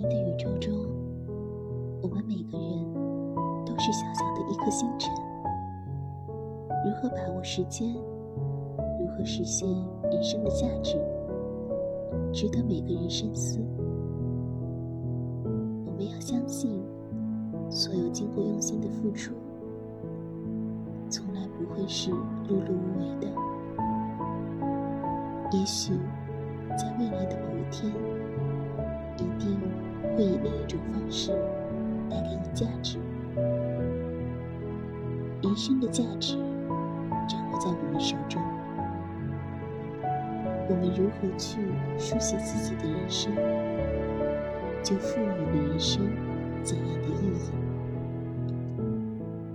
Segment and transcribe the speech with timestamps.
[0.00, 0.72] 你的宇宙中，
[2.00, 2.94] 我们每个人
[3.66, 5.12] 都是小小的一颗星辰。
[6.86, 7.94] 如何把握时间？
[8.98, 9.68] 如何实现
[10.10, 10.96] 人生的价值？
[12.32, 13.58] 值得每个人深思。
[15.84, 16.82] 我们要相信，
[17.68, 19.34] 所有经过用心的付出，
[21.10, 23.28] 从来不会是碌碌无为的。
[25.52, 25.92] 也许
[26.74, 27.92] 在未来的某一天。
[30.20, 31.30] 会以另一种方式
[32.10, 32.98] 带给你价值。
[35.42, 36.36] 人生的价值
[37.26, 38.42] 掌握在我们手中，
[40.68, 41.62] 我们如何去
[41.96, 43.32] 书写自己的人生，
[44.82, 46.09] 就赋予了人生。